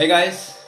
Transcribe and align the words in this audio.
Hey 0.00 0.08
guys. 0.08 0.59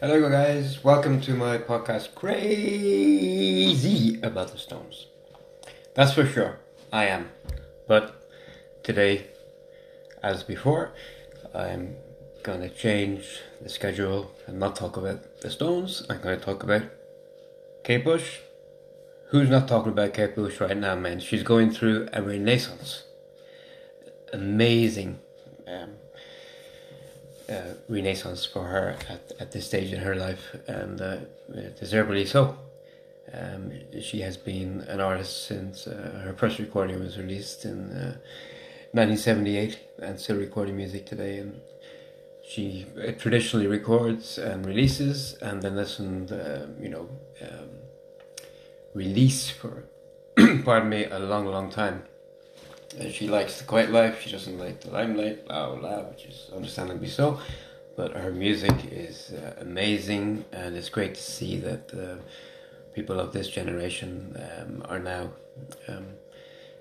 Hello 0.00 0.30
guys. 0.30 0.82
Welcome 0.82 1.20
to 1.20 1.34
my 1.34 1.58
podcast 1.58 2.14
Crazy 2.14 4.18
About 4.22 4.50
the 4.50 4.56
Stones. 4.56 5.08
That's 5.92 6.14
for 6.14 6.24
sure. 6.24 6.58
I 6.90 7.04
am. 7.04 7.28
But 7.86 8.14
today, 8.82 9.26
as 10.22 10.42
before, 10.42 10.92
I'm 11.54 11.96
gonna 12.42 12.70
change 12.70 13.42
the 13.60 13.68
schedule 13.68 14.30
and 14.46 14.58
not 14.58 14.74
talk 14.74 14.96
about 14.96 15.42
the 15.42 15.50
Stones. 15.50 16.06
I'm 16.08 16.22
gonna 16.22 16.38
talk 16.38 16.62
about 16.62 16.84
Kate 17.84 18.02
Bush. 18.02 18.38
Who's 19.28 19.50
not 19.50 19.68
talking 19.68 19.92
about 19.92 20.14
Kate 20.14 20.34
Bush 20.34 20.62
right 20.62 20.78
now, 20.78 20.94
man? 20.94 21.20
She's 21.20 21.42
going 21.42 21.72
through 21.72 22.08
a 22.14 22.22
renaissance. 22.22 23.02
Amazing 24.32 25.18
um, 25.68 25.99
uh, 27.50 27.74
renaissance 27.88 28.44
for 28.44 28.64
her 28.64 28.96
at, 29.08 29.32
at 29.40 29.52
this 29.52 29.66
stage 29.66 29.92
in 29.92 30.00
her 30.00 30.14
life, 30.14 30.56
and 30.66 31.00
uh, 31.00 31.16
deservedly 31.78 32.26
so. 32.26 32.56
Um, 33.32 33.72
she 34.00 34.20
has 34.20 34.36
been 34.36 34.80
an 34.88 35.00
artist 35.00 35.46
since 35.46 35.86
uh, 35.86 36.22
her 36.24 36.34
first 36.36 36.58
recording 36.58 36.98
was 36.98 37.16
released 37.16 37.64
in 37.64 37.92
uh, 37.92 38.16
1978 38.92 39.78
and 40.02 40.18
still 40.18 40.36
recording 40.36 40.76
music 40.76 41.06
today. 41.06 41.38
And 41.38 41.60
she 42.42 42.86
uh, 42.98 43.12
traditionally 43.12 43.68
records 43.68 44.36
and 44.36 44.66
releases, 44.66 45.34
and 45.34 45.62
then 45.62 45.76
doesn't, 45.76 46.32
uh, 46.32 46.66
you 46.80 46.88
know, 46.88 47.08
um, 47.42 47.68
release 48.94 49.48
for, 49.48 49.84
pardon 50.64 50.88
me, 50.88 51.04
a 51.04 51.20
long, 51.20 51.46
long 51.46 51.70
time. 51.70 52.02
Uh, 52.98 53.08
she 53.08 53.28
likes 53.28 53.58
the 53.58 53.64
quiet 53.64 53.90
life. 53.90 54.20
She 54.22 54.30
doesn't 54.30 54.58
like 54.58 54.80
the 54.80 54.90
limelight, 54.90 55.46
blah 55.46 55.74
blah, 55.76 56.00
which 56.10 56.24
is 56.24 56.50
understandably 56.54 57.08
so. 57.08 57.40
But 57.96 58.16
her 58.16 58.32
music 58.32 58.74
is 58.90 59.32
uh, 59.32 59.54
amazing, 59.60 60.44
and 60.52 60.76
it's 60.76 60.88
great 60.88 61.14
to 61.14 61.20
see 61.20 61.56
that 61.58 61.92
uh, 61.94 62.16
people 62.94 63.20
of 63.20 63.32
this 63.32 63.48
generation 63.48 64.36
um, 64.36 64.82
are 64.88 64.98
now 64.98 65.30
um, 65.88 66.06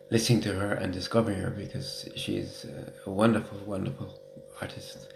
listening 0.09 0.41
to 0.41 0.53
her 0.53 0.73
and 0.73 0.93
discovering 0.93 1.39
her 1.39 1.49
because 1.49 2.09
she's 2.15 2.65
uh, 2.65 2.91
a 3.05 3.11
wonderful, 3.11 3.59
wonderful 3.65 4.19
artist. 4.61 5.13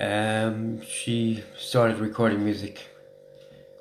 Um, 0.00 0.82
she 0.82 1.44
started 1.58 1.98
recording 1.98 2.44
music 2.44 2.80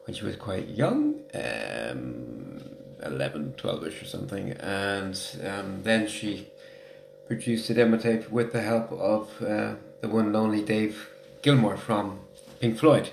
when 0.06 0.16
she 0.16 0.26
was 0.26 0.36
quite 0.36 0.68
young. 0.68 1.22
Um, 1.34 2.81
11, 3.04 3.56
12ish 3.58 4.02
or 4.02 4.06
something, 4.06 4.52
and 4.52 5.20
um, 5.46 5.84
then 5.84 6.08
she 6.08 6.48
produced 7.28 7.70
a 7.70 7.74
demo 7.74 7.98
tape 7.98 8.30
with 8.30 8.52
the 8.52 8.62
help 8.62 8.92
of 8.92 9.42
uh, 9.42 9.76
the 10.02 10.08
one 10.08 10.28
and 10.28 10.36
only 10.36 10.64
Dave 10.64 11.10
Gilmour 11.42 11.78
from 11.78 12.20
Pink 12.60 12.78
Floyd. 12.78 13.10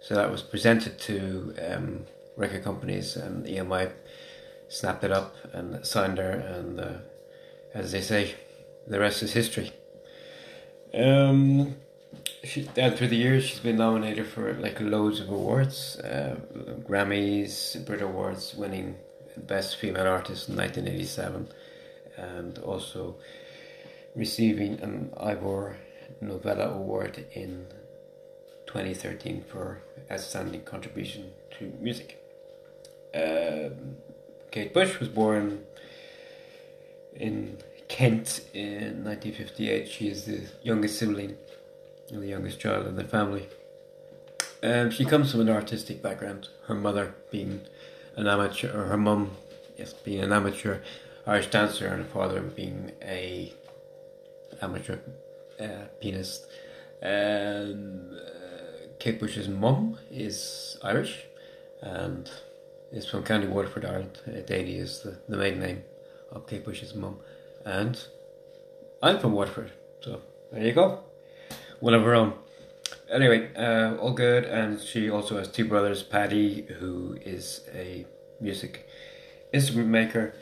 So 0.00 0.14
that 0.14 0.30
was 0.30 0.42
presented 0.42 0.98
to 1.00 1.54
um, 1.64 2.06
record 2.36 2.64
companies, 2.64 3.16
and 3.16 3.46
EMI 3.46 3.92
snapped 4.68 5.04
it 5.04 5.12
up 5.12 5.36
and 5.52 5.84
signed 5.86 6.18
her, 6.18 6.32
and 6.32 6.80
uh, 6.80 6.92
as 7.74 7.92
they 7.92 8.00
say, 8.00 8.34
the 8.86 8.98
rest 8.98 9.22
is 9.22 9.32
history. 9.32 9.72
Um, 10.94 11.76
she, 12.44 12.68
and 12.76 12.96
through 12.96 13.08
the 13.08 13.16
years, 13.16 13.44
she's 13.44 13.60
been 13.60 13.76
nominated 13.76 14.26
for 14.26 14.52
like 14.54 14.80
loads 14.80 15.20
of 15.20 15.28
awards, 15.28 15.98
uh, 16.00 16.36
Grammys, 16.88 17.84
Brit 17.86 18.02
Awards, 18.02 18.54
winning 18.54 18.96
Best 19.36 19.76
Female 19.76 20.06
Artist 20.06 20.48
in 20.48 20.56
1987, 20.56 21.48
and 22.16 22.58
also 22.58 23.16
receiving 24.14 24.80
an 24.80 25.12
Ivor 25.18 25.76
Novello 26.20 26.74
Award 26.74 27.24
in 27.32 27.66
2013 28.66 29.44
for 29.48 29.82
outstanding 30.10 30.62
contribution 30.62 31.30
to 31.58 31.72
music. 31.80 32.18
Um, 33.14 33.96
Kate 34.50 34.74
Bush 34.74 34.98
was 34.98 35.08
born 35.08 35.64
in 37.14 37.58
Kent 37.88 38.40
in 38.52 39.04
1958. 39.04 39.88
She 39.88 40.08
is 40.08 40.24
the 40.24 40.40
youngest 40.62 40.98
sibling 40.98 41.36
the 42.10 42.26
youngest 42.26 42.60
child 42.60 42.86
in 42.86 42.96
the 42.96 43.04
family. 43.04 43.48
Um, 44.62 44.90
she 44.90 45.04
comes 45.04 45.32
from 45.32 45.40
an 45.40 45.48
artistic 45.48 46.02
background. 46.02 46.48
Her 46.66 46.74
mother 46.74 47.14
being 47.30 47.62
an 48.16 48.26
amateur, 48.26 48.68
or 48.68 48.84
her 48.84 48.96
mum, 48.96 49.32
yes, 49.76 49.92
being 49.92 50.22
an 50.22 50.32
amateur 50.32 50.78
Irish 51.26 51.48
dancer, 51.48 51.86
and 51.88 52.04
her 52.04 52.08
father 52.08 52.40
being 52.40 52.92
a 53.02 53.52
amateur 54.60 54.98
uh, 55.60 55.86
pianist. 56.00 56.46
Um, 57.02 58.10
uh, 58.12 58.86
Kate 59.00 59.18
Bush's 59.18 59.48
mum 59.48 59.98
is 60.10 60.78
Irish, 60.82 61.24
and 61.80 62.30
is 62.92 63.06
from 63.08 63.24
County 63.24 63.48
Waterford, 63.48 63.84
Ireland. 63.84 64.20
Uh, 64.28 64.42
is 64.48 65.00
the, 65.00 65.18
the 65.28 65.36
maiden 65.36 65.60
name 65.60 65.82
of 66.30 66.46
Kate 66.46 66.64
Bush's 66.64 66.94
mum, 66.94 67.18
and 67.64 68.04
I'm 69.02 69.18
from 69.18 69.32
Waterford, 69.32 69.72
so 70.00 70.20
there 70.52 70.64
you 70.64 70.72
go 70.72 71.02
one 71.82 71.94
of 71.94 72.02
her 72.04 72.14
own. 72.14 72.32
Anyway, 73.10 73.50
uh, 73.56 73.96
all 73.96 74.12
good, 74.12 74.44
and 74.44 74.80
she 74.80 75.10
also 75.10 75.36
has 75.36 75.48
two 75.48 75.64
brothers, 75.64 76.04
Paddy, 76.04 76.62
who 76.78 77.18
is 77.24 77.62
a 77.74 78.06
music 78.40 78.88
instrument 79.52 79.88
maker, 79.88 80.32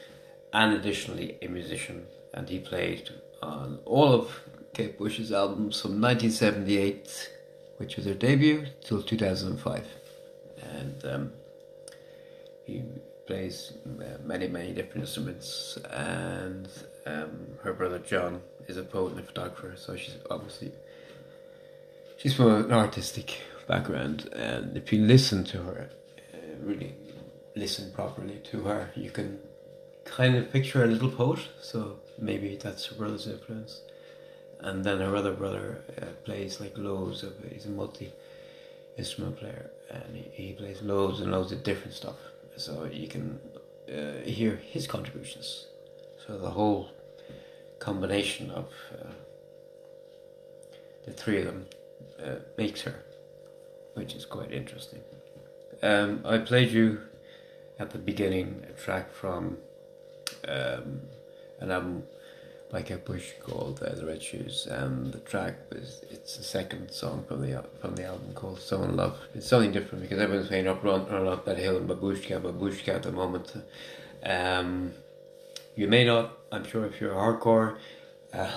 and 0.52 0.74
additionally 0.74 1.38
a 1.40 1.48
musician, 1.48 2.06
and 2.34 2.50
he 2.50 2.58
played 2.58 3.08
on 3.42 3.78
all 3.86 4.12
of 4.12 4.40
Kate 4.74 4.98
Bush's 4.98 5.32
albums 5.32 5.80
from 5.80 5.92
1978, 5.92 7.30
which 7.78 7.96
was 7.96 8.04
her 8.04 8.12
debut, 8.12 8.66
till 8.84 9.02
2005, 9.02 9.86
and 10.62 11.04
um, 11.06 11.32
he 12.66 12.82
plays 13.26 13.72
uh, 13.86 14.18
many 14.22 14.46
many 14.46 14.72
different 14.72 15.06
instruments, 15.06 15.78
and 15.90 16.68
um, 17.06 17.46
her 17.62 17.72
brother 17.72 17.98
John 17.98 18.42
is 18.68 18.76
a 18.76 18.82
poet 18.82 19.12
and 19.12 19.20
a 19.20 19.22
photographer, 19.22 19.72
so 19.76 19.96
she's 19.96 20.16
obviously 20.30 20.72
she's 22.20 22.34
from 22.34 22.50
an 22.50 22.72
artistic 22.72 23.40
background, 23.66 24.28
and 24.34 24.76
if 24.76 24.92
you 24.92 25.00
listen 25.00 25.42
to 25.44 25.62
her, 25.62 25.90
uh, 26.34 26.36
really 26.60 26.94
listen 27.56 27.90
properly 27.92 28.38
to 28.50 28.64
her, 28.64 28.90
you 28.94 29.10
can 29.10 29.38
kind 30.04 30.36
of 30.36 30.52
picture 30.52 30.84
a 30.84 30.86
little 30.86 31.10
poet. 31.10 31.40
So 31.62 32.00
maybe 32.18 32.56
that's 32.56 32.86
her 32.86 32.94
brother's 32.94 33.26
influence. 33.26 33.80
And 34.60 34.84
then 34.84 34.98
her 34.98 35.16
other 35.16 35.32
brother 35.32 35.82
uh, 36.00 36.06
plays 36.24 36.60
like 36.60 36.76
loads 36.76 37.22
of. 37.22 37.32
He's 37.50 37.64
a 37.64 37.70
multi 37.70 38.12
instrument 38.98 39.38
player, 39.38 39.70
and 39.90 40.14
he, 40.14 40.24
he 40.42 40.52
plays 40.52 40.82
loads 40.82 41.20
and 41.20 41.32
loads 41.32 41.52
of 41.52 41.62
different 41.62 41.94
stuff. 41.94 42.16
So 42.56 42.84
you 42.84 43.08
can 43.08 43.40
uh, 43.88 44.28
hear 44.28 44.56
his 44.56 44.86
contributions. 44.86 45.66
So 46.26 46.36
the 46.36 46.50
whole 46.50 46.90
combination 47.78 48.50
of 48.50 48.66
uh, 48.92 49.08
the 51.06 51.12
three 51.12 51.38
of 51.38 51.46
them 51.46 51.64
uh, 52.22 52.36
makes 52.56 52.82
her, 52.82 53.04
which 53.94 54.14
is 54.14 54.24
quite 54.24 54.52
interesting. 54.52 55.00
Um, 55.82 56.20
I 56.24 56.38
played 56.38 56.70
you 56.70 57.00
at 57.78 57.90
the 57.90 57.98
beginning 57.98 58.64
a 58.68 58.72
track 58.72 59.12
from 59.12 59.58
um, 60.46 61.00
an 61.60 61.70
album 61.70 62.04
by 62.70 62.82
Bush 62.82 63.32
called 63.42 63.82
uh, 63.82 63.94
The 63.94 64.06
Red 64.06 64.22
Shoes, 64.22 64.66
and 64.66 65.12
the 65.12 65.18
track 65.18 65.56
was 65.70 66.04
it's 66.10 66.36
the 66.36 66.44
second 66.44 66.92
song 66.92 67.24
from 67.26 67.40
the 67.40 67.64
from 67.80 67.96
the 67.96 68.04
album 68.04 68.32
called 68.34 68.60
So 68.60 68.82
in 68.82 68.96
Love. 68.96 69.18
It's 69.34 69.48
something 69.48 69.72
different 69.72 70.02
because 70.02 70.20
everyone's 70.20 70.48
playing 70.48 70.68
up 70.68 70.84
run, 70.84 71.06
run 71.08 71.26
up 71.26 71.44
that 71.46 71.58
hill 71.58 71.76
and 71.78 71.88
babushka 71.88 72.40
babushka 72.40 72.88
at 72.88 73.02
the 73.02 73.12
moment. 73.12 73.52
Um, 74.22 74.92
you 75.74 75.88
may 75.88 76.04
not, 76.04 76.38
I'm 76.52 76.64
sure, 76.64 76.84
if 76.84 77.00
you're 77.00 77.12
a 77.12 77.16
hardcore 77.16 77.78
uh, 78.32 78.50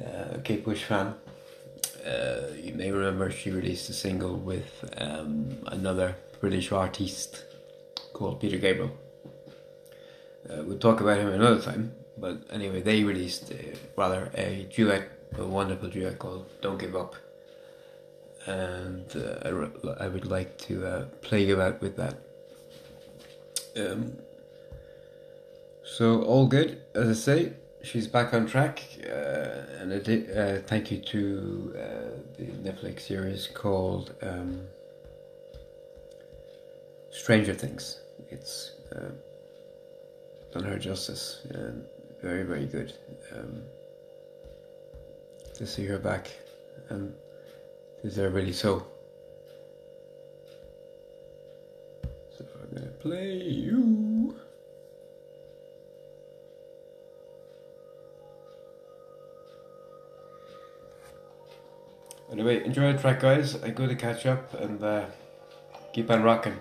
uh, 0.00 0.38
fan, 0.74 1.14
uh, 2.06 2.52
you 2.56 2.74
may 2.74 2.90
remember 2.90 3.30
she 3.30 3.50
released 3.50 3.88
a 3.88 3.92
single 3.92 4.36
with 4.36 4.84
um, 4.96 5.58
another 5.66 6.16
British 6.40 6.72
artist 6.72 7.44
called 8.12 8.40
Peter 8.40 8.58
Gabriel. 8.58 8.90
Uh, 10.48 10.62
we'll 10.64 10.78
talk 10.78 11.00
about 11.00 11.18
him 11.18 11.28
another 11.28 11.60
time, 11.60 11.92
but 12.18 12.42
anyway, 12.50 12.80
they 12.80 13.04
released 13.04 13.52
uh, 13.52 13.56
rather 13.96 14.30
a 14.34 14.66
duet, 14.74 15.08
a 15.38 15.44
wonderful 15.44 15.88
duet 15.88 16.18
called 16.18 16.46
"Don't 16.60 16.78
Give 16.78 16.96
Up," 16.96 17.14
and 18.46 19.06
uh, 19.14 19.38
I, 19.44 19.48
re- 19.48 19.94
I 20.00 20.08
would 20.08 20.26
like 20.26 20.58
to 20.66 20.86
uh, 20.86 21.04
play 21.20 21.44
you 21.44 21.60
out 21.62 21.80
with 21.80 21.96
that. 21.96 22.16
Um, 23.76 24.18
so 25.84 26.22
all 26.22 26.46
good, 26.46 26.82
as 26.94 27.08
I 27.08 27.12
say. 27.12 27.52
She's 27.82 28.06
back 28.06 28.32
on 28.32 28.46
track, 28.46 28.80
uh, 29.04 29.80
and 29.80 29.92
uh, 29.92 30.62
thank 30.66 30.92
you 30.92 30.98
to 30.98 31.74
uh, 31.76 32.38
the 32.38 32.44
Netflix 32.44 33.00
series 33.00 33.48
called 33.48 34.14
um, 34.22 34.62
Stranger 37.10 37.54
Things. 37.54 38.00
It's 38.30 38.72
uh, 38.94 39.10
done 40.52 40.62
her 40.62 40.78
justice, 40.78 41.40
and 41.50 41.84
very, 42.22 42.44
very 42.44 42.66
good. 42.66 42.92
Um, 43.36 43.62
to 45.54 45.66
see 45.66 45.84
her 45.86 45.98
back, 45.98 46.30
and 46.88 47.12
deservedly 48.02 48.52
so. 48.52 48.86
So 52.38 52.44
I'm 52.62 52.74
gonna 52.74 52.92
play 53.00 53.34
you. 53.34 54.11
Anyway, 62.32 62.64
enjoy 62.64 62.94
the 62.94 62.98
track, 62.98 63.20
guys. 63.20 63.62
I 63.62 63.68
go 63.68 63.86
to 63.86 63.94
catch 63.94 64.24
up 64.24 64.54
and 64.54 64.82
uh, 64.82 65.04
keep 65.92 66.10
on 66.10 66.22
rocking. 66.22 66.56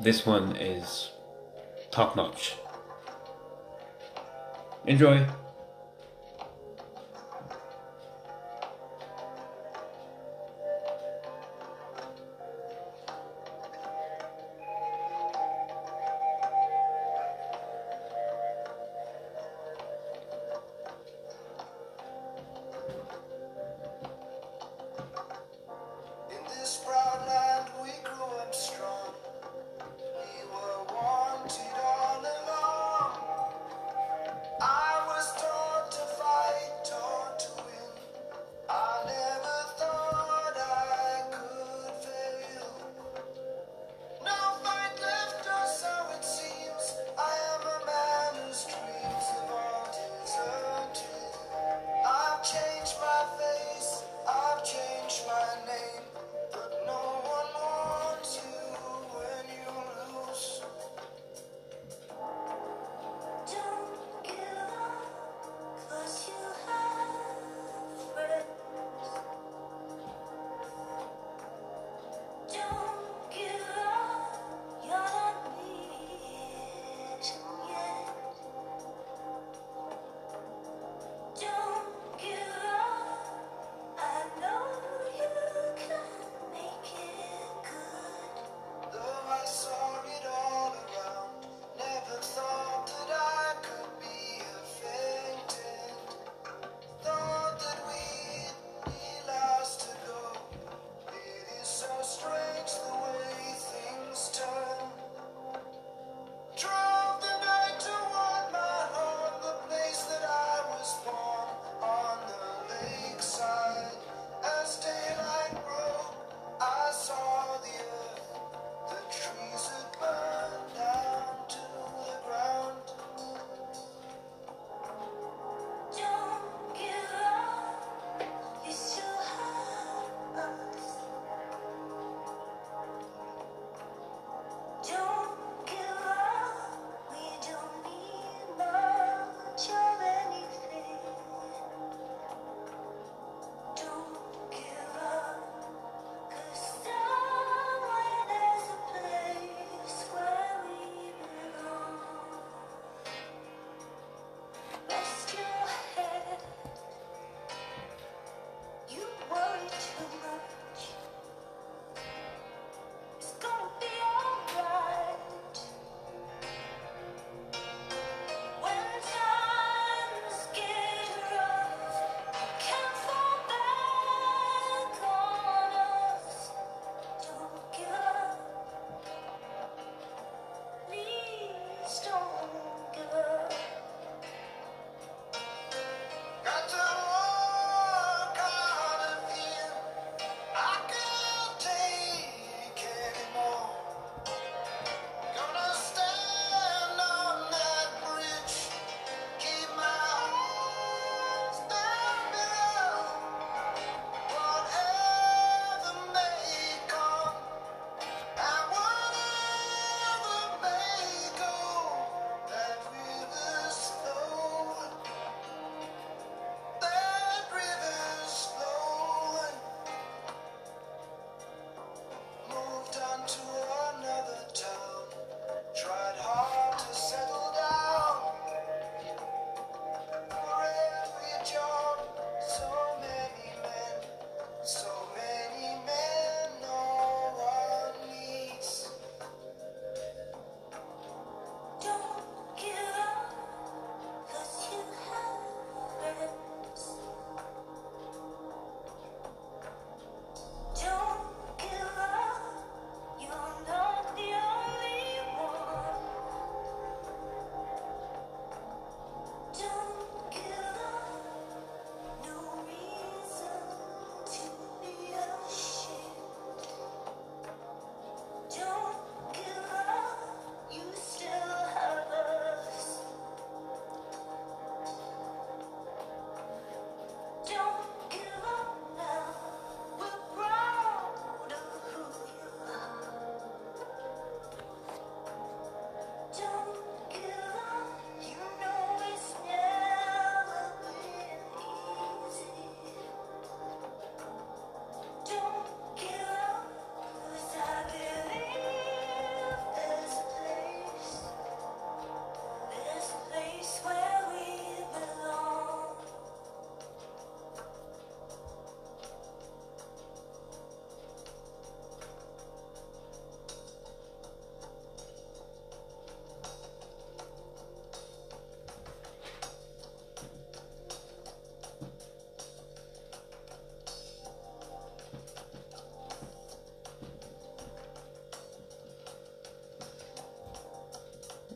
This 0.00 0.24
one 0.24 0.56
is 0.56 1.10
top 1.90 2.16
notch. 2.16 2.56
Enjoy. 4.86 5.26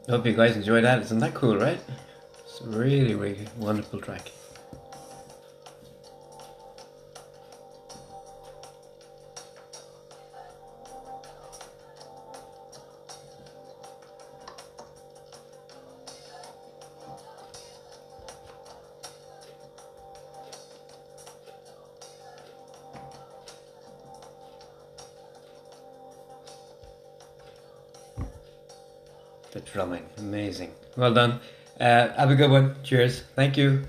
Hope 0.08 0.24
you 0.24 0.32
guys 0.32 0.56
enjoy 0.56 0.80
that. 0.80 1.02
Isn't 1.02 1.18
that 1.18 1.34
cool, 1.34 1.58
right? 1.58 1.78
It's 2.42 2.62
a 2.62 2.64
really, 2.64 3.14
really 3.14 3.46
wonderful 3.58 4.00
track. 4.00 4.30
The 29.58 29.64
amazing. 30.18 30.72
Well 30.96 31.12
done. 31.12 31.40
Uh, 31.80 32.08
have 32.14 32.30
a 32.30 32.36
good 32.36 32.50
one. 32.50 32.76
Cheers. 32.84 33.22
Thank 33.34 33.56
you. 33.56 33.84